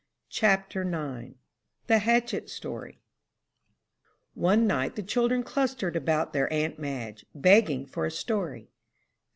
CHAPTER 0.31 0.81
IX 0.81 1.35
THE 1.85 1.99
HATCHET 1.99 2.49
STORY 2.49 3.03
One 4.33 4.65
night 4.65 4.95
the 4.95 5.03
children 5.03 5.43
clustered 5.43 5.95
about 5.95 6.33
their 6.33 6.51
aunt 6.51 6.79
Madge, 6.79 7.27
begging 7.35 7.85
for 7.85 8.07
a 8.07 8.09
story. 8.09 8.71